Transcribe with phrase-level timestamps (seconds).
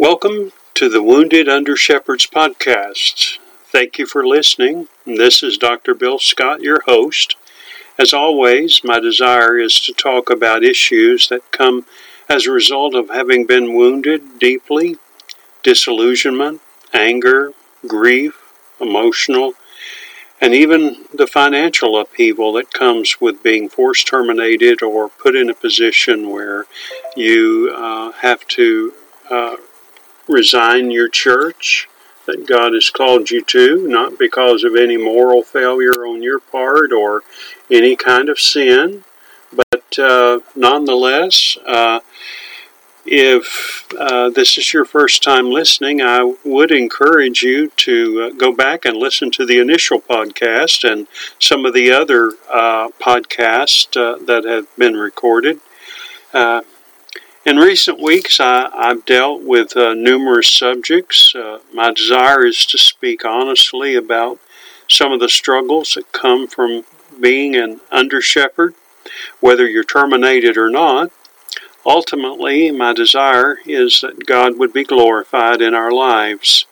[0.00, 3.36] Welcome to the Wounded Under Shepherds podcast.
[3.66, 4.88] Thank you for listening.
[5.04, 5.94] This is Dr.
[5.94, 7.36] Bill Scott, your host.
[7.98, 11.84] As always, my desire is to talk about issues that come
[12.30, 14.96] as a result of having been wounded deeply,
[15.62, 16.62] disillusionment,
[16.94, 17.52] anger,
[17.86, 18.40] grief,
[18.80, 19.52] emotional,
[20.40, 25.54] and even the financial upheaval that comes with being forced terminated or put in a
[25.54, 26.64] position where
[27.16, 28.94] you uh, have to
[29.28, 29.56] uh,
[30.30, 31.88] resign your church
[32.26, 36.92] that God has called you to, not because of any moral failure on your part
[36.92, 37.22] or
[37.70, 39.04] any kind of sin,
[39.52, 42.00] but uh, nonetheless, uh,
[43.04, 48.52] if uh, this is your first time listening, I would encourage you to uh, go
[48.52, 51.08] back and listen to the initial podcast and
[51.38, 55.60] some of the other uh, podcasts uh, that have been recorded.
[57.50, 61.34] In recent weeks, I, have dealt with uh, numerous subjects.
[61.34, 64.38] Uh, my desire is to speak honestly about
[64.86, 66.84] some of the struggles that come from
[67.20, 68.76] being an under shepherd,
[69.40, 71.10] whether you're terminated or not.
[71.84, 76.66] Ultimately, my desire is that God would be glorified in our lives.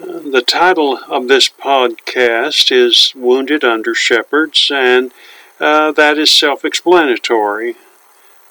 [0.00, 5.12] Uh, the title of this podcast is Wounded Under Shepherds, and
[5.60, 7.76] uh, that is self explanatory.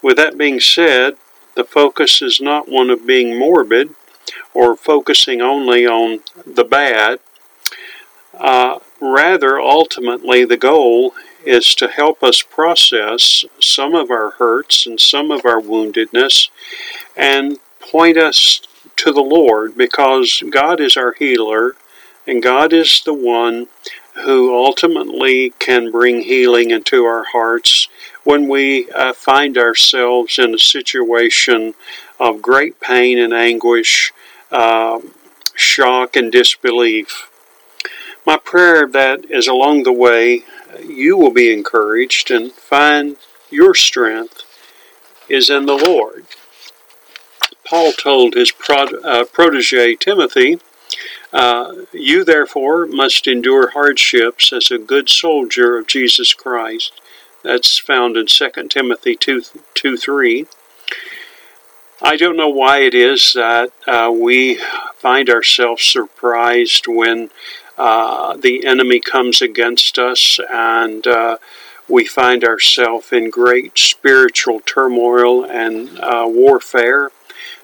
[0.02, 1.16] With that being said,
[1.56, 3.94] the focus is not one of being morbid
[4.54, 7.18] or focusing only on the bad.
[8.38, 15.00] Uh, rather, ultimately, the goal is to help us process some of our hurts and
[15.00, 16.48] some of our woundedness
[17.16, 18.60] and point us
[18.96, 21.76] to the Lord because God is our healer
[22.26, 23.68] and God is the one
[24.24, 27.88] who ultimately can bring healing into our hearts
[28.26, 31.74] when we uh, find ourselves in a situation
[32.18, 34.12] of great pain and anguish,
[34.50, 34.98] uh,
[35.54, 37.30] shock and disbelief.
[38.26, 40.42] My prayer that is along the way
[40.84, 43.16] you will be encouraged and find
[43.48, 44.42] your strength
[45.28, 46.26] is in the Lord.
[47.64, 50.58] Paul told his uh, protege Timothy
[51.32, 56.92] uh, you, therefore, must endure hardships as a good soldier of Jesus Christ.
[57.46, 59.42] That's found in 2 Timothy 2,
[59.74, 60.46] 2 3.
[62.02, 64.60] I don't know why it is that uh, we
[64.96, 67.30] find ourselves surprised when
[67.78, 71.38] uh, the enemy comes against us and uh,
[71.88, 77.10] we find ourselves in great spiritual turmoil and uh, warfare.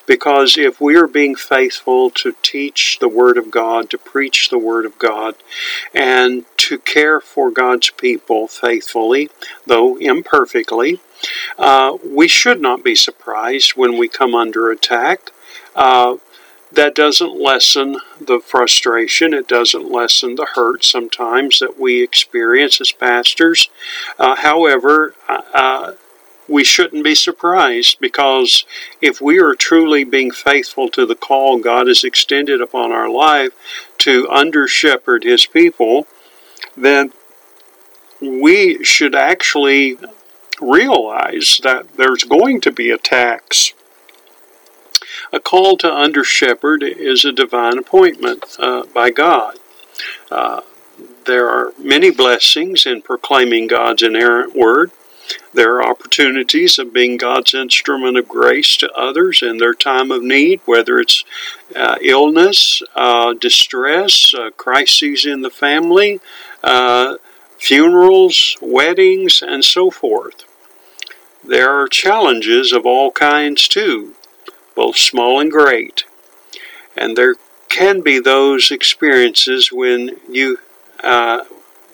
[0.06, 4.58] Because if we are being faithful to teach the Word of God, to preach the
[4.58, 5.36] Word of God,
[5.94, 9.30] and to care for God's people faithfully,
[9.66, 11.00] though imperfectly,
[11.58, 15.30] uh, we should not be surprised when we come under attack.
[15.74, 16.16] Uh,
[16.72, 19.34] that doesn't lessen the frustration.
[19.34, 23.68] It doesn't lessen the hurt sometimes that we experience as pastors.
[24.18, 25.92] Uh, however, uh,
[26.52, 28.66] we shouldn't be surprised because
[29.00, 33.52] if we are truly being faithful to the call God has extended upon our life
[33.98, 36.06] to under shepherd his people,
[36.76, 37.12] then
[38.20, 39.96] we should actually
[40.60, 43.72] realize that there's going to be attacks.
[45.32, 49.58] A call to under shepherd is a divine appointment uh, by God.
[50.30, 50.60] Uh,
[51.24, 54.90] there are many blessings in proclaiming God's inerrant word.
[55.52, 60.22] There are opportunities of being God's instrument of grace to others in their time of
[60.22, 61.24] need, whether it's
[61.76, 66.20] uh, illness, uh, distress, uh, crises in the family,
[66.62, 67.16] uh,
[67.58, 70.44] funerals, weddings, and so forth.
[71.44, 74.14] There are challenges of all kinds too,
[74.74, 76.04] both small and great.
[76.96, 77.36] And there
[77.68, 80.58] can be those experiences when you
[81.02, 81.44] uh,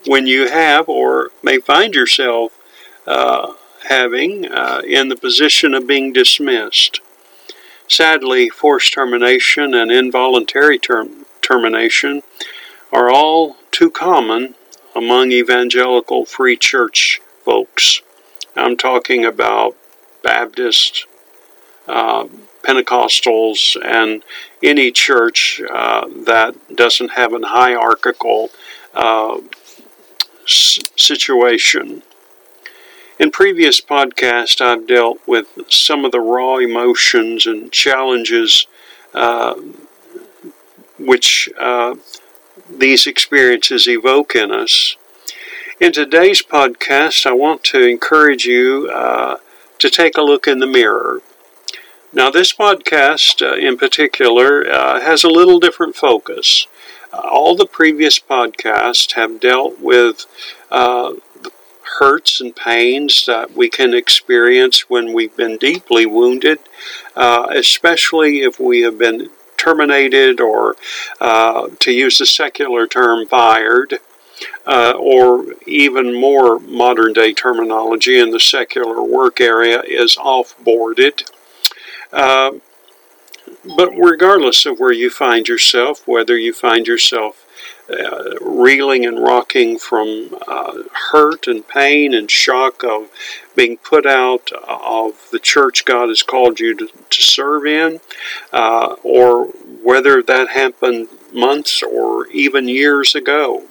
[0.07, 2.53] when you have or may find yourself
[3.09, 3.55] uh,
[3.89, 7.01] having uh, in the position of being dismissed.
[7.89, 12.23] Sadly, forced termination and involuntary term- termination
[12.93, 14.55] are all too common
[14.95, 18.03] among evangelical free church folks.
[18.55, 19.75] I'm talking about
[20.23, 21.07] Baptists,
[21.87, 22.27] uh,
[22.63, 24.23] Pentecostals, and
[24.63, 28.51] any church uh, that doesn't have an hierarchical
[28.93, 29.39] uh,
[30.45, 32.03] s- situation.
[33.19, 38.69] In previous podcasts, I've dealt with some of the raw emotions and challenges
[39.13, 39.55] uh,
[41.01, 41.97] which uh,
[42.71, 44.97] these experiences evoke in us.
[45.81, 49.39] In today's podcast, I want to encourage you uh,
[49.81, 51.21] to take a look in the mirror.
[52.13, 56.69] Now, this podcast uh, in particular uh, has a little different focus.
[57.13, 60.27] All the previous podcasts have dealt with
[60.71, 61.15] uh,
[61.99, 66.59] hurts and pains that we can experience when we've been deeply wounded,
[67.17, 70.77] uh, especially if we have been terminated or,
[71.21, 73.99] uh, to use the secular term, fired.
[74.65, 81.25] Uh, or even more modern day terminology in the secular work area is off-boarded.
[82.13, 82.53] Uh,
[83.77, 87.45] but regardless of where you find yourself, whether you find yourself
[87.91, 93.09] uh, reeling and rocking from uh, hurt and pain and shock of
[93.57, 98.01] being put out of the church God has called you to, to serve in,
[98.53, 99.47] uh, or
[99.83, 103.65] whether that happened months or even years ago.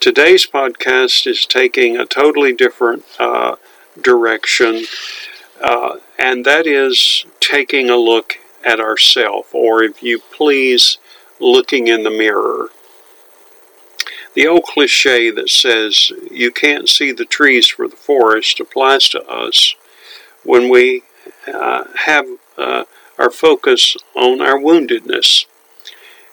[0.00, 3.56] Today's podcast is taking a totally different uh,
[4.00, 4.84] direction,
[5.62, 10.98] uh, and that is taking a look at ourself, or if you please,
[11.40, 12.70] looking in the mirror.
[14.38, 19.20] The old cliche that says you can't see the trees for the forest applies to
[19.28, 19.74] us
[20.44, 21.02] when we
[21.52, 22.24] uh, have
[22.56, 22.84] uh,
[23.18, 25.46] our focus on our woundedness.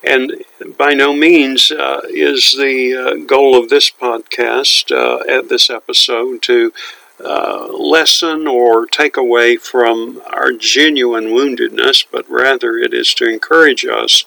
[0.03, 0.43] And
[0.77, 6.43] by no means uh, is the uh, goal of this podcast, uh, at this episode,
[6.43, 6.73] to
[7.19, 13.83] uh, lessen or take away from our genuine woundedness, but rather it is to encourage
[13.83, 14.25] us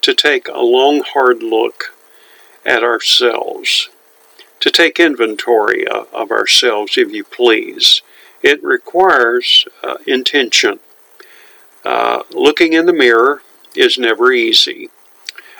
[0.00, 1.94] to take a long, hard look
[2.64, 3.88] at ourselves,
[4.60, 8.02] to take inventory of ourselves, if you please.
[8.42, 10.80] It requires uh, intention.
[11.84, 13.42] Uh, looking in the mirror
[13.74, 14.90] is never easy.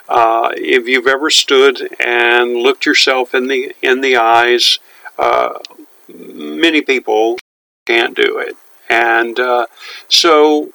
[0.08, 4.81] Uh, if you've ever stood and looked yourself in the in the eyes,
[5.19, 5.58] uh,
[6.08, 7.38] many people
[7.87, 8.56] can't do it,
[8.88, 9.67] and uh,
[10.08, 10.73] so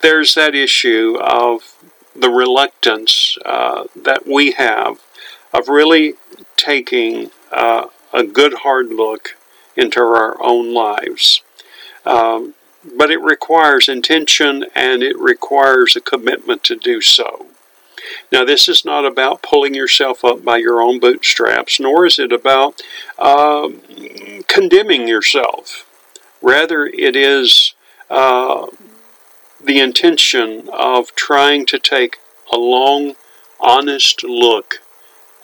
[0.00, 1.76] there's that issue of
[2.14, 4.98] the reluctance uh, that we have
[5.52, 6.14] of really
[6.56, 9.36] taking uh, a good hard look
[9.76, 11.42] into our own lives.
[12.04, 12.54] Um,
[12.96, 17.46] but it requires intention and it requires a commitment to do so.
[18.30, 22.32] Now, this is not about pulling yourself up by your own bootstraps, nor is it
[22.32, 22.82] about
[23.18, 23.68] uh,
[24.48, 25.86] condemning yourself.
[26.40, 27.74] Rather, it is
[28.10, 28.66] uh,
[29.62, 32.18] the intention of trying to take
[32.52, 33.14] a long,
[33.60, 34.80] honest look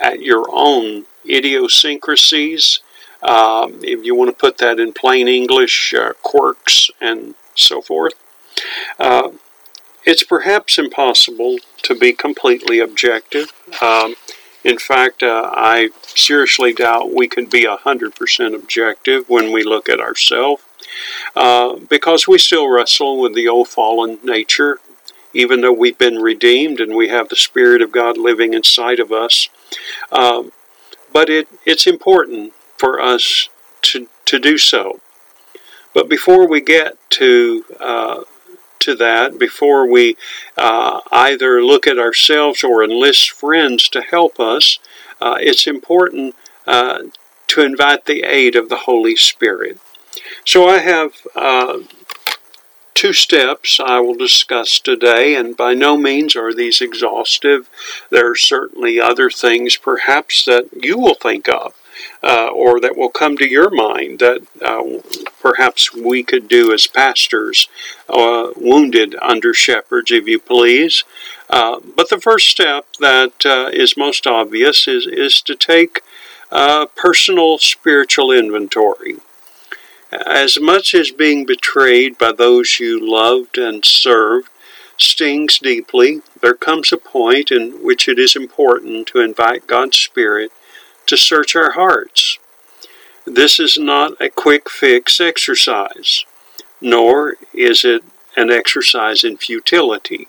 [0.00, 2.80] at your own idiosyncrasies,
[3.22, 8.14] um, if you want to put that in plain English, uh, quirks and so forth.
[8.98, 9.30] Uh,
[10.04, 13.52] it's perhaps impossible to be completely objective.
[13.82, 14.14] Um,
[14.64, 20.00] in fact, uh, I seriously doubt we can be 100% objective when we look at
[20.00, 20.62] ourselves
[21.36, 24.80] uh, because we still wrestle with the old fallen nature
[25.32, 29.12] even though we've been redeemed and we have the Spirit of God living inside of
[29.12, 29.48] us.
[30.10, 30.52] Um,
[31.12, 33.48] but it, it's important for us
[33.82, 35.00] to, to do so.
[35.94, 38.22] But before we get to uh,
[38.80, 40.16] to that, before we
[40.56, 44.78] uh, either look at ourselves or enlist friends to help us,
[45.20, 46.34] uh, it's important
[46.66, 47.00] uh,
[47.48, 49.78] to invite the aid of the Holy Spirit.
[50.44, 51.78] So I have uh,
[52.98, 57.70] two steps I will discuss today, and by no means are these exhaustive.
[58.10, 61.74] There are certainly other things perhaps that you will think of.
[62.22, 64.82] Uh, or that will come to your mind that uh,
[65.40, 67.68] perhaps we could do as pastors,
[68.08, 71.02] uh, wounded under shepherds, if you please.
[71.50, 76.02] Uh, but the first step that uh, is most obvious is, is to take
[76.52, 79.16] uh, personal spiritual inventory.
[80.10, 84.48] As much as being betrayed by those you loved and served
[84.96, 90.50] stings deeply, there comes a point in which it is important to invite God's Spirit
[91.06, 92.38] to search our hearts.
[93.26, 96.24] This is not a quick fix exercise,
[96.80, 98.02] nor is it
[98.34, 100.26] an exercise in futility.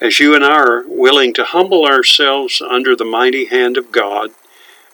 [0.00, 4.32] As you and I are willing to humble ourselves under the mighty hand of God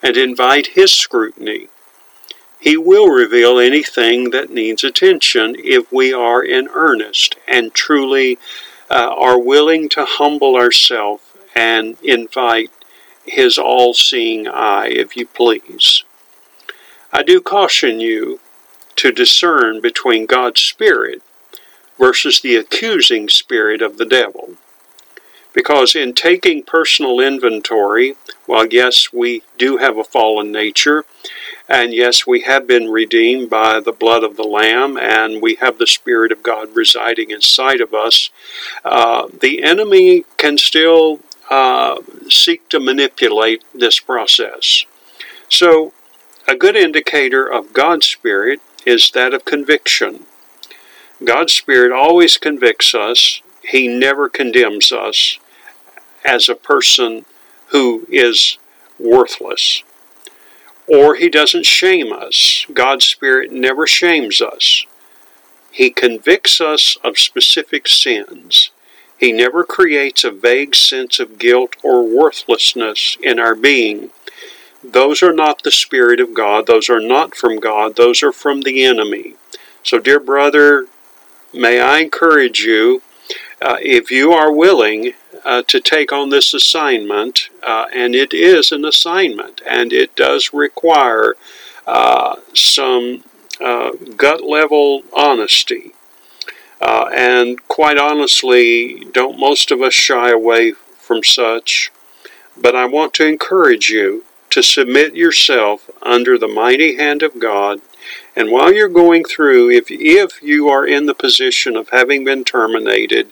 [0.03, 1.69] and invite His scrutiny,
[2.61, 8.39] he will reveal anything that needs attention if we are in earnest and truly
[8.91, 11.23] uh, are willing to humble ourselves
[11.55, 12.71] and invite
[13.25, 16.05] His all seeing eye, if you please.
[17.13, 18.41] I do caution you
[18.97, 21.23] to discern between God's Spirit
[21.99, 24.55] versus the accusing spirit of the devil.
[25.53, 31.05] Because in taking personal inventory, while yes, we do have a fallen nature,
[31.69, 35.79] and yes, we have been redeemed by the blood of the Lamb, and we have
[35.79, 38.31] the Spirit of God residing inside of us,
[38.85, 41.97] uh, the enemy can still uh,
[42.31, 44.87] seek to manipulate this process.
[45.51, 45.93] So,
[46.47, 50.25] a good indicator of God's Spirit is that of conviction.
[51.23, 55.39] God's Spirit always convicts us, He never condemns us
[56.25, 57.25] as a person
[57.69, 58.59] who is
[58.99, 59.83] worthless.
[60.87, 62.67] Or He doesn't shame us.
[62.73, 64.87] God's Spirit never shames us.
[65.71, 68.71] He convicts us of specific sins.
[69.19, 74.11] He never creates a vague sense of guilt or worthlessness in our being.
[74.83, 76.67] Those are not the Spirit of God.
[76.67, 77.97] Those are not from God.
[77.97, 79.35] Those are from the enemy.
[79.83, 80.87] So, dear brother,
[81.53, 83.03] may I encourage you,
[83.61, 85.13] uh, if you are willing
[85.45, 90.53] uh, to take on this assignment, uh, and it is an assignment, and it does
[90.53, 91.35] require
[91.87, 93.25] uh, some
[93.61, 95.93] uh, gut level honesty.
[97.11, 101.91] And quite honestly, don't most of us shy away from such.
[102.57, 107.81] But I want to encourage you to submit yourself under the mighty hand of God.
[108.35, 112.45] And while you're going through, if, if you are in the position of having been
[112.45, 113.31] terminated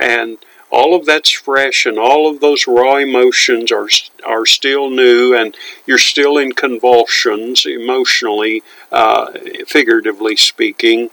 [0.00, 0.38] and
[0.70, 3.88] all of that's fresh and all of those raw emotions are,
[4.26, 9.30] are still new and you're still in convulsions emotionally, uh,
[9.66, 11.10] figuratively speaking,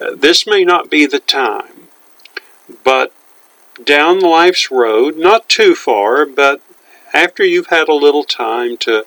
[0.00, 1.88] uh, this may not be the time.
[2.84, 3.12] But
[3.84, 6.60] down life's road, not too far, but
[7.14, 9.06] after you've had a little time to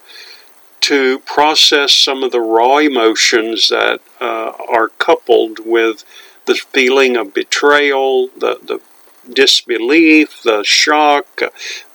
[0.81, 6.03] to process some of the raw emotions that uh, are coupled with
[6.45, 8.81] the feeling of betrayal, the, the
[9.31, 11.41] disbelief, the shock,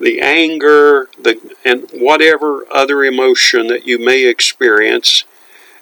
[0.01, 5.25] the anger, the and whatever other emotion that you may experience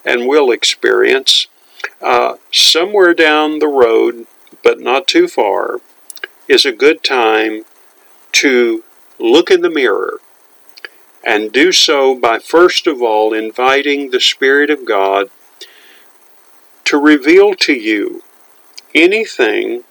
[0.04, 1.46] and will experience,
[2.00, 4.26] uh, somewhere down the road,
[4.62, 5.80] but not too far,
[6.48, 7.64] is a good time
[8.32, 8.84] to
[9.18, 10.20] look in the mirror
[11.24, 15.28] and do so by first of all inviting the Spirit of God
[16.84, 18.22] to reveal to you
[18.94, 19.82] anything,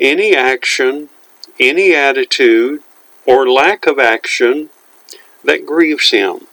[0.00, 1.08] any action,
[1.58, 2.82] any attitude,
[3.26, 4.70] or lack of action
[5.44, 6.46] that grieves Him.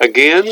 [0.00, 0.46] Again,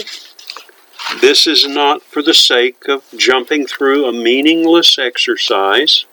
[1.20, 6.04] this is not for the sake of jumping through a meaningless exercise.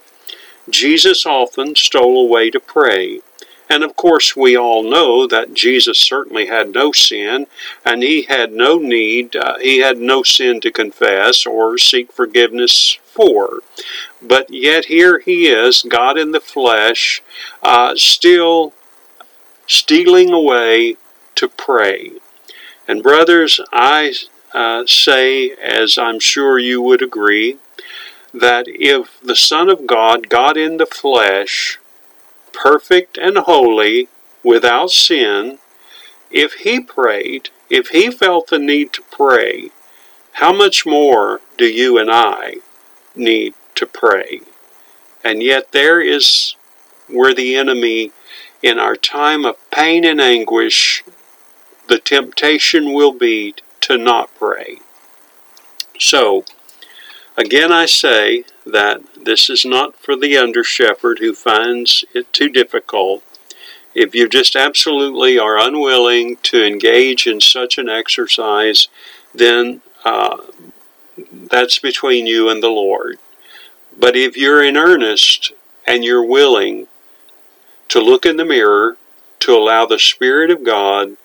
[0.69, 3.21] Jesus often stole away to pray
[3.69, 7.45] and of course, we all know that Jesus certainly had no sin,
[7.85, 12.97] and he had no need, uh, he had no sin to confess or seek forgiveness
[13.05, 13.61] for.
[14.21, 17.21] But yet here he is, God in the flesh,
[17.61, 18.73] uh, still
[19.67, 20.97] stealing away
[21.35, 22.13] to pray.
[22.87, 24.15] And brothers, I
[24.51, 27.57] uh, say, as I'm sure you would agree,
[28.33, 31.77] that if the Son of God, God in the flesh,
[32.61, 34.09] perfect and holy,
[34.43, 35.57] without sin,
[36.29, 39.69] if he prayed, if he felt the need to pray,
[40.33, 42.57] how much more do you and I
[43.15, 44.41] need to pray?
[45.23, 46.55] And yet, there is
[47.07, 48.11] where the enemy,
[48.61, 51.03] in our time of pain and anguish,
[51.87, 54.79] the temptation will be to not pray.
[55.97, 56.45] So,
[57.37, 62.49] again, I say that this is not for the under shepherd who finds it too
[62.49, 63.21] difficult.
[63.93, 68.87] If you just absolutely are unwilling to engage in such an exercise,
[69.35, 70.37] then uh,
[71.31, 73.19] that's between you and the Lord.
[73.95, 75.51] But if you're in earnest
[75.85, 76.87] and you're willing
[77.89, 78.97] to look in the mirror,
[79.41, 81.17] to allow the Spirit of God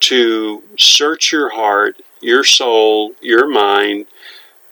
[0.00, 4.06] to search your heart, your soul, your mind,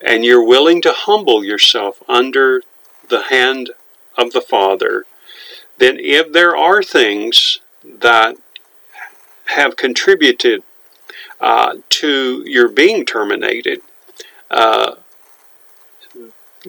[0.04, 2.62] and you're willing to humble yourself under
[3.08, 3.70] the hand
[4.16, 5.04] of the Father,
[5.78, 8.36] then if there are things that
[9.46, 10.62] have contributed
[11.40, 13.80] uh, to your being terminated,
[14.50, 14.96] uh,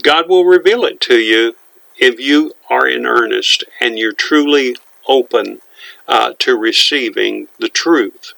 [0.01, 1.55] God will reveal it to you
[1.97, 4.75] if you are in earnest and you're truly
[5.07, 5.61] open
[6.07, 8.33] uh, to receiving the truth.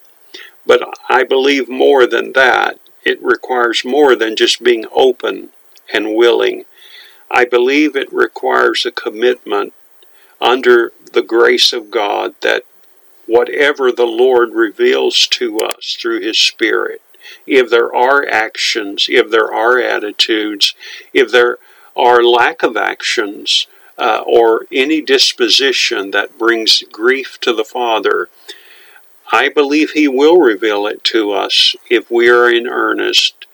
[0.65, 5.49] But I believe more than that, it requires more than just being open
[5.93, 6.65] and willing.
[7.29, 9.73] I believe it requires a commitment
[10.41, 12.63] under the grace of God that
[13.27, 17.01] whatever the Lord reveals to us through His Spirit,
[17.47, 20.75] if there are actions, if there are attitudes,
[21.13, 21.57] if there
[21.95, 28.29] are lack of actions uh, or any disposition that brings grief to the Father,
[29.35, 33.45] I believe He will reveal it to us if we are in earnest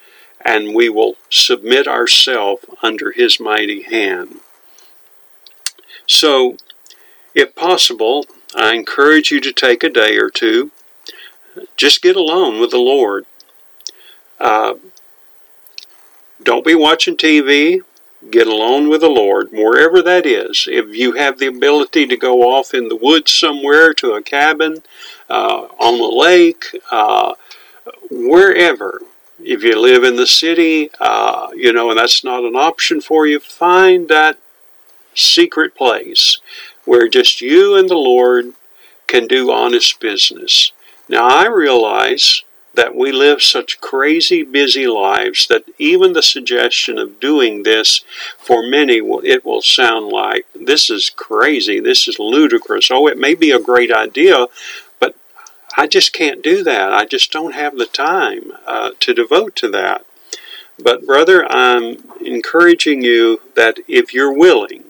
[0.46, 4.42] and we will submit ourselves under His mighty hand.
[6.06, 6.58] So,
[7.34, 10.70] if possible, I encourage you to take a day or two.
[11.78, 13.26] Just get alone with the Lord.
[14.40, 14.76] Uh,
[16.44, 17.82] don't be watching TV.
[18.30, 20.68] Get alone with the Lord, wherever that is.
[20.72, 24.84] If you have the ability to go off in the woods somewhere to a cabin,
[25.32, 27.36] on the lake, uh,
[28.10, 29.02] wherever.
[29.44, 33.26] If you live in the city, uh, you know, and that's not an option for
[33.26, 34.38] you, find that
[35.16, 36.40] secret place
[36.86, 38.54] where just you and the Lord
[39.08, 40.72] can do honest business.
[41.10, 47.20] Now, I realize that we live such crazy busy lives that even the suggestion of
[47.20, 48.02] doing this
[48.38, 53.36] for many it will sound like this is crazy this is ludicrous oh it may
[53.36, 54.48] be a great idea
[55.78, 56.94] i just can't do that.
[56.94, 60.06] I just don't have the time uh, to devote to that.
[60.80, 64.86] But brother i'm encouraging you that if you're willing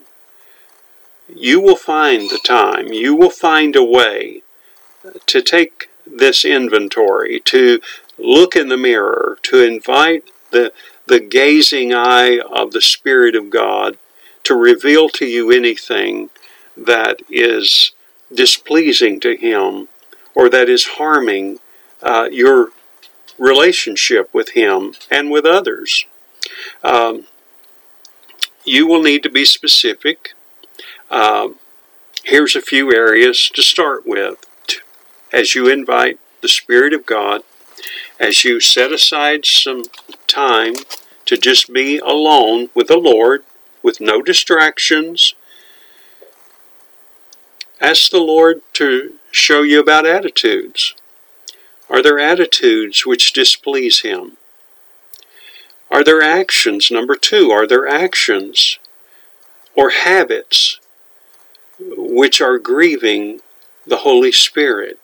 [1.35, 4.43] you will find the time, you will find a way
[5.25, 7.79] to take this inventory, to
[8.17, 10.73] look in the mirror, to invite the,
[11.07, 13.97] the gazing eye of the Spirit of God
[14.43, 16.29] to reveal to you anything
[16.75, 17.93] that is
[18.33, 19.87] displeasing to Him
[20.35, 21.59] or that is harming
[22.01, 22.69] uh, your
[23.37, 26.05] relationship with Him and with others.
[26.83, 27.25] Um,
[28.63, 30.33] you will need to be specific.
[31.09, 31.55] Um,
[32.23, 34.37] here's a few areas to start with.
[35.33, 37.41] As you invite the Spirit of God,
[38.19, 39.83] as you set aside some
[40.27, 40.73] time
[41.25, 43.43] to just be alone with the Lord,
[43.81, 45.33] with no distractions,
[47.79, 50.93] ask the Lord to show you about attitudes.
[51.89, 54.37] Are there attitudes which displease Him?
[55.89, 58.79] Are there actions, number two, are there actions
[59.75, 60.79] or habits
[61.79, 63.41] which are grieving
[63.85, 64.99] the Holy Spirit.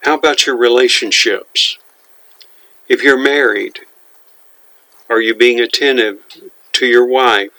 [0.00, 1.78] How about your relationships?
[2.88, 3.80] If you're married,
[5.08, 6.24] are you being attentive
[6.72, 7.50] to your wife,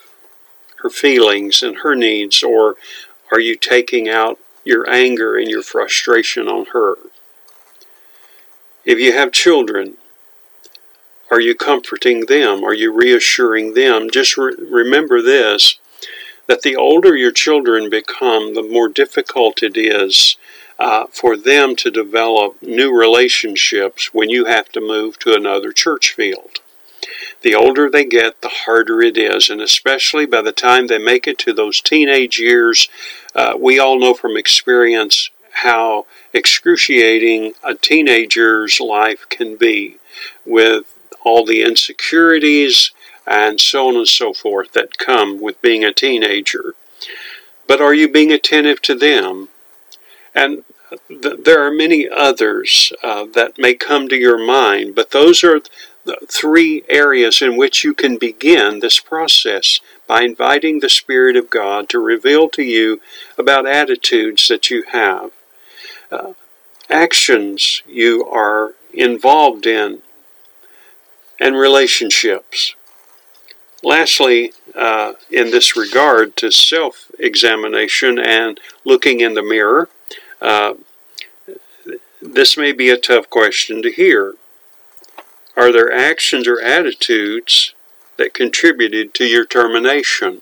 [0.78, 2.76] her feelings and her needs, or
[3.32, 6.96] are you taking out your anger and your frustration on her?
[8.86, 9.98] If you have children,
[11.32, 12.64] are you comforting them?
[12.64, 14.10] Are you reassuring them?
[14.12, 15.78] Just re- remember this
[16.48, 20.36] that the older your children become, the more difficult it is
[20.78, 26.14] uh, for them to develop new relationships when you have to move to another church
[26.14, 26.60] field.
[27.42, 31.28] The older they get, the harder it is, and especially by the time they make
[31.28, 32.90] it to those teenage years,
[33.36, 39.98] uh, we all know from experience how excruciating a teenager's life can be
[40.46, 40.86] with
[41.24, 42.92] all the insecurities
[43.26, 46.76] and so on and so forth that come with being a teenager.
[47.68, 49.50] But are you being attentive to them?
[50.36, 50.64] And
[51.08, 55.62] th- there are many others uh, that may come to your mind, but those are
[56.06, 59.80] the three areas in which you can begin this process
[60.14, 63.02] by inviting the Spirit of God to reveal to you
[63.36, 65.32] about attitudes that you have,
[66.12, 66.34] uh,
[66.88, 70.04] actions you are involved in,
[71.40, 72.76] and relationships.
[73.82, 79.90] Lastly, uh, in this regard to self examination and looking in the mirror,
[80.40, 80.76] uh,
[82.22, 84.36] this may be a tough question to hear.
[85.58, 87.74] Are there actions or attitudes
[88.18, 90.42] that contributed to your termination?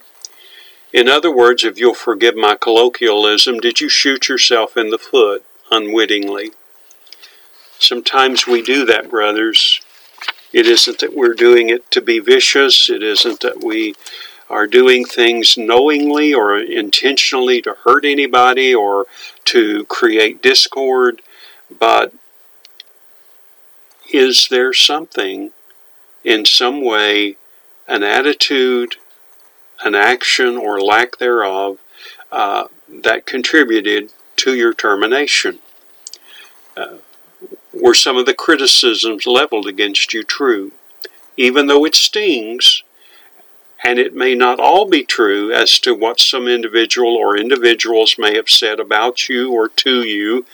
[0.94, 5.46] In other words, if you'll forgive my colloquialism, did you shoot yourself in the foot
[5.72, 6.52] unwittingly?
[7.80, 9.82] Sometimes we do that, brothers.
[10.54, 12.90] It isn't that we're doing it to be vicious.
[12.90, 13.96] It isn't that we
[14.50, 19.08] are doing things knowingly or intentionally to hurt anybody or
[19.46, 21.22] to create discord.
[21.80, 22.14] But
[24.12, 25.52] is there something
[26.24, 27.38] in some way,
[27.88, 28.96] an attitude,
[29.84, 31.80] an action, or lack thereof,
[32.32, 35.60] uh, that contributed to your termination?
[36.76, 36.98] Uh,
[37.74, 40.72] were some of the criticisms leveled against you true?
[41.38, 42.84] Even though it stings,
[43.84, 48.36] and it may not all be true as to what some individual or individuals may
[48.36, 50.46] have said about you or to you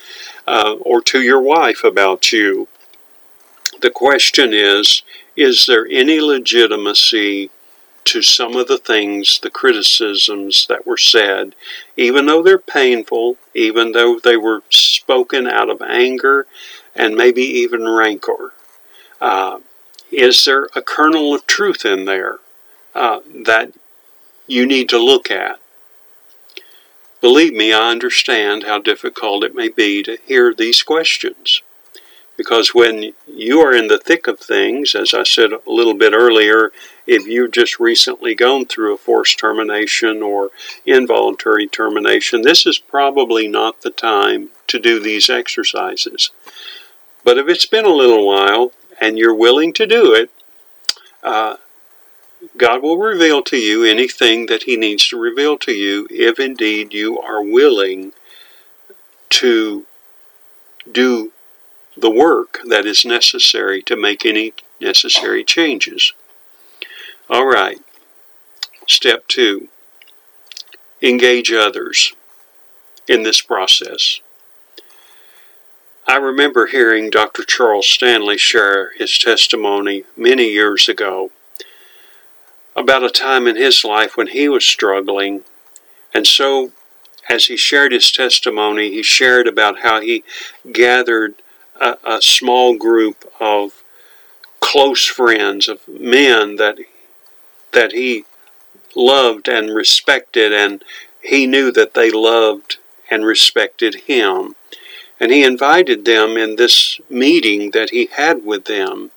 [0.47, 2.67] uh, or to your wife about you.
[3.81, 5.03] The question is
[5.37, 7.51] is there any legitimacy
[8.05, 11.53] to some of the things, the criticisms that were said,
[11.95, 16.47] even though they're painful, even though they were spoken out of anger
[16.95, 18.53] and maybe even rancor.
[19.19, 19.59] Uh,
[20.09, 22.39] is there a kernel of truth in there
[22.95, 23.73] uh, that
[24.47, 25.59] you need to look at?
[27.19, 31.61] Believe me, I understand how difficult it may be to hear these questions.
[32.37, 36.13] Because when you are in the thick of things, as I said a little bit
[36.13, 36.71] earlier,
[37.07, 40.51] if you've just recently gone through a forced termination or
[40.85, 46.29] involuntary termination, this is probably not the time to do these exercises.
[47.23, 48.71] But if it's been a little while
[49.01, 50.29] and you're willing to do it,
[51.23, 51.57] uh,
[52.55, 56.93] God will reveal to you anything that He needs to reveal to you if indeed
[56.93, 58.11] you are willing
[59.29, 59.85] to
[60.89, 61.31] do
[61.97, 66.13] the work that is necessary to make any necessary changes.
[67.29, 67.77] All right.
[68.87, 69.69] Step two
[71.01, 72.13] engage others
[73.07, 74.21] in this process.
[76.07, 77.43] I remember hearing Dr.
[77.43, 81.31] Charles Stanley share his testimony many years ago
[82.75, 85.41] about a time in his life when he was struggling.
[86.13, 86.71] And so,
[87.29, 90.23] as he shared his testimony, he shared about how he
[90.71, 91.35] gathered
[91.79, 93.83] a, a small group of
[94.59, 96.77] close friends, of men that
[97.71, 98.23] that he
[98.95, 100.83] loved and respected, and
[101.21, 102.77] he knew that they loved
[103.09, 104.55] and respected him.
[105.19, 109.11] And he invited them in this meeting that he had with them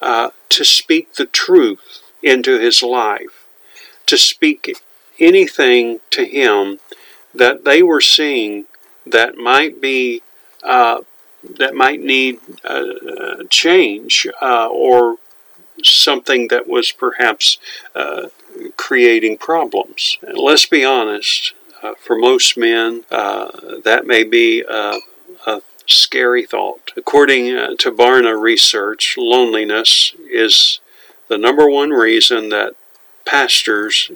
[0.00, 3.46] uh, to speak the truth into his life,
[4.06, 4.76] to speak
[5.18, 6.78] anything to him
[7.34, 8.64] that they were seeing
[9.06, 10.22] that might be
[10.62, 11.00] uh,
[11.58, 15.16] that might need uh, change uh, or
[15.82, 17.58] something that was perhaps
[17.94, 18.28] uh,
[18.76, 20.18] creating problems.
[20.22, 24.98] And let's be honest, uh, for most men, uh, that may be a,
[25.46, 26.92] a, scary thought.
[26.96, 30.78] According uh, to Barna research, loneliness is
[31.28, 32.74] the number one reason that
[33.26, 34.10] pastors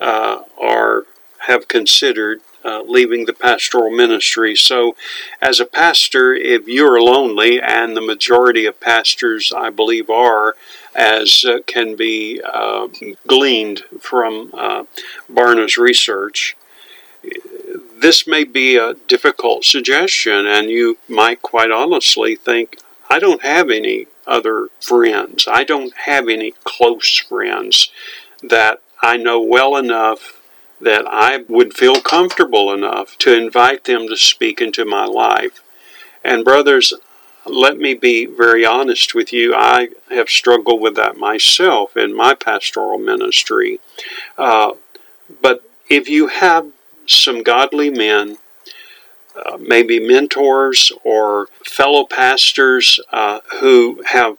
[0.00, 1.06] are
[1.46, 4.56] have considered uh, leaving the pastoral ministry.
[4.56, 4.96] So,
[5.40, 10.56] as a pastor, if you're lonely, and the majority of pastors, I believe, are,
[10.94, 12.88] as uh, can be uh,
[13.26, 14.84] gleaned from uh,
[15.28, 16.56] Barna's research,
[17.98, 23.70] this may be a difficult suggestion, and you might quite honestly think, I don't have
[23.70, 25.46] any other friends.
[25.50, 27.90] I don't have any close friends
[28.42, 30.35] that I know well enough
[30.80, 35.62] that I would feel comfortable enough to invite them to speak into my life.
[36.22, 36.92] And, brothers,
[37.46, 39.54] let me be very honest with you.
[39.54, 43.80] I have struggled with that myself in my pastoral ministry.
[44.36, 44.72] Uh,
[45.40, 46.72] but if you have
[47.06, 48.38] some godly men,
[49.36, 54.38] uh, maybe mentors or fellow pastors uh, who have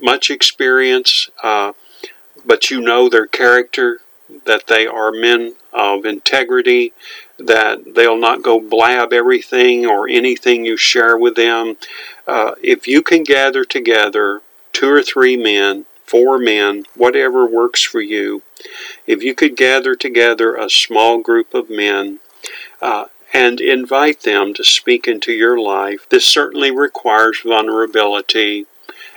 [0.00, 1.72] much experience, uh,
[2.44, 4.00] but you know their character,
[4.44, 6.92] that they are men of integrity,
[7.38, 11.76] that they'll not go blab everything or anything you share with them.
[12.26, 18.00] Uh, if you can gather together two or three men, four men, whatever works for
[18.00, 18.42] you,
[19.06, 22.18] if you could gather together a small group of men
[22.80, 28.66] uh, and invite them to speak into your life, this certainly requires vulnerability.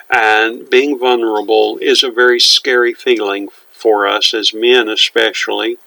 [0.09, 3.49] And being vulnerable is a very scary feeling
[3.85, 5.77] for us as men, especially,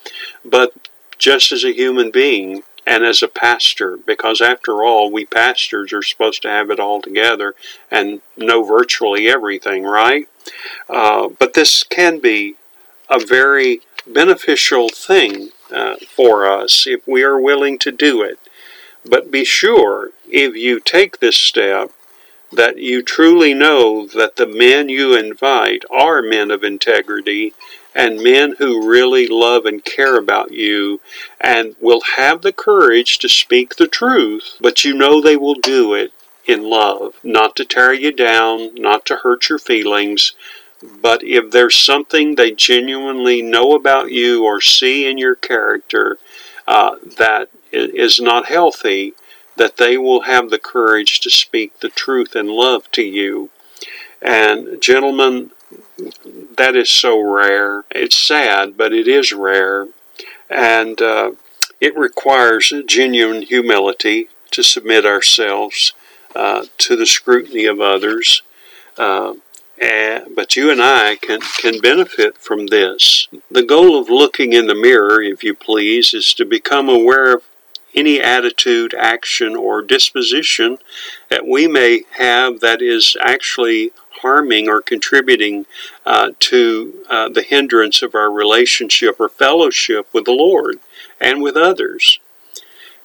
[0.45, 0.73] but
[1.19, 6.05] just as a human being and as a pastor, because after all, we pastors are
[6.05, 7.57] supposed to have it all together
[7.91, 10.29] and know virtually everything, right?
[10.89, 12.55] Uh, but this can be
[13.11, 18.39] a very beneficial thing uh, for us if we are willing to do it.
[19.05, 21.91] But be sure, if you take this step,
[22.53, 27.53] that you truly know that the men you invite are men of integrity
[27.99, 31.01] and men who really love and care about you
[31.41, 35.95] and will have the courage to speak the truth, but you know they will do
[35.95, 36.13] it
[36.47, 40.33] in love, not to tear you down, not to hurt your feelings.
[41.03, 46.19] But if there's something they genuinely know about you or see in your character
[46.69, 49.15] uh, that is not healthy,
[49.57, 53.51] that they will have the courage to speak the truth in love to you.
[54.23, 55.51] And, gentlemen,
[56.57, 57.85] that is so rare.
[57.91, 59.89] It's sad, but it is rare.
[60.49, 61.33] And uh,
[61.81, 65.93] it requires genuine humility to submit ourselves
[66.35, 68.43] uh, to the scrutiny of others.
[68.97, 69.35] Uh,
[69.81, 73.29] Uh, but you and I can, can benefit from this.
[73.49, 77.45] The goal of looking in the mirror, if you please, is to become aware of
[77.95, 80.79] any attitude, action, or disposition
[81.31, 85.67] that we may have that is actually harming or contributing
[86.07, 90.79] uh, to uh, the hindrance of our relationship or fellowship with the Lord
[91.21, 92.21] and with others.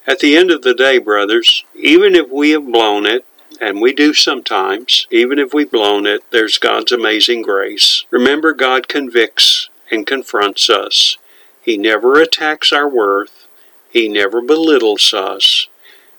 [0.05, 3.25] At the end of the day, brothers, even if we have blown it,
[3.61, 8.05] and we do sometimes, even if we've blown it, there's God's amazing grace.
[8.09, 11.17] Remember, God convicts and confronts us.
[11.61, 13.47] He never attacks our worth.
[13.89, 15.67] He never belittles us.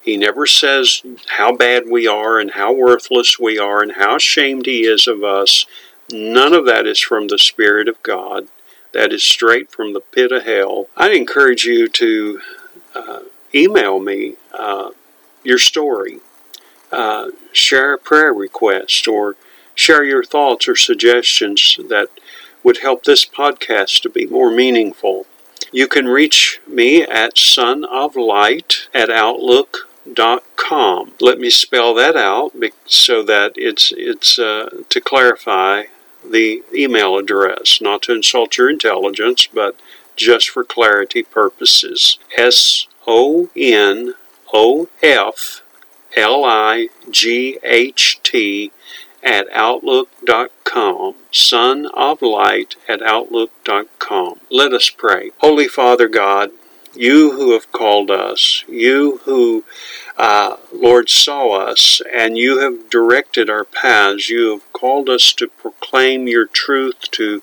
[0.05, 1.03] He never says
[1.39, 5.25] how bad we are and how worthless we are and how ashamed he is of
[5.25, 5.65] us.
[6.13, 8.49] None of that is from the Spirit of God.
[8.93, 10.89] That is straight from the pit of hell.
[10.95, 12.41] I encourage you to
[12.95, 13.21] uh,
[13.55, 14.91] email me uh,
[15.43, 16.21] your story,
[16.93, 19.37] uh, share a prayer request, or
[19.75, 22.09] share your thoughts or suggestions that
[22.63, 25.27] would help this podcast to be more meaningful.
[25.73, 29.09] You can reach me at sonoflight at
[30.07, 31.15] outlook.com.
[31.21, 32.53] Let me spell that out
[32.87, 35.85] so that it's, it's uh, to clarify
[36.29, 39.77] the email address, not to insult your intelligence, but
[40.17, 42.19] just for clarity purposes.
[42.37, 44.15] S O N
[44.53, 45.63] O F
[46.17, 48.73] L I G H T
[49.23, 54.41] at outlook.com, son of light at outlook.com.
[54.51, 55.31] Let us pray.
[55.39, 56.51] Holy Father God,
[56.97, 59.65] you who have called us, you who,
[60.17, 64.29] uh, Lord, saw us, and you have directed our paths.
[64.29, 67.43] You have called us to proclaim your truth, to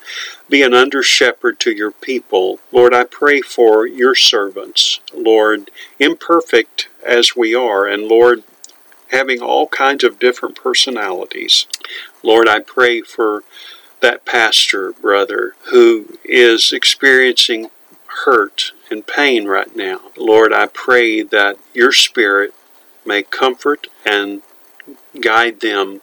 [0.50, 2.60] be an under shepherd to your people.
[2.72, 8.44] Lord, I pray for your servants, Lord, imperfect as we are, and Lord,
[9.10, 11.66] having all kinds of different personalities.
[12.24, 13.44] Lord, I pray for
[14.00, 17.70] that pastor brother who is experiencing
[18.26, 20.00] hurt and pain right now.
[20.18, 22.54] Lord, I pray that your spirit
[23.06, 24.42] may comfort and
[25.20, 26.02] guide them.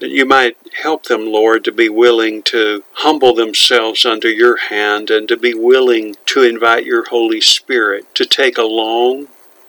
[0.00, 5.10] That you might help them, Lord, to be willing to humble themselves under your hand
[5.10, 9.28] and to be willing to invite your Holy Spirit to take a long,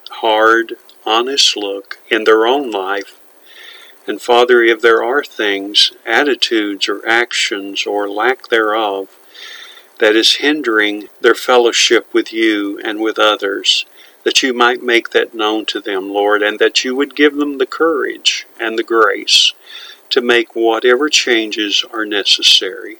[0.10, 0.74] hard,
[1.06, 3.20] honest look in their own life.
[4.08, 9.08] And Father, if there are things, attitudes, or actions, or lack thereof,
[10.04, 13.86] that is hindering their fellowship with you and with others,
[14.26, 17.58] that you might make that known to them, Lord, and that you would give them
[17.58, 19.54] the courage and the grace
[20.10, 22.98] to make whatever changes are necessary.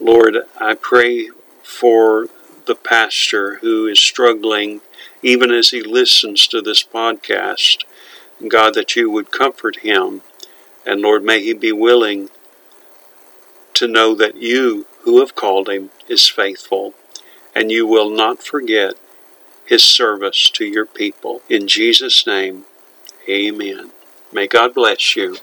[0.00, 1.28] Lord, I pray
[1.62, 2.28] for
[2.64, 4.80] the pastor who is struggling
[5.22, 7.84] even as he listens to this podcast.
[8.48, 10.22] God, that you would comfort him.
[10.86, 12.30] And Lord, may he be willing
[13.74, 16.94] to know that you, who have called him, is faithful,
[17.54, 18.94] and you will not forget
[19.66, 21.42] his service to your people.
[21.48, 22.64] In Jesus' name,
[23.28, 23.90] amen.
[24.32, 25.36] May God bless you.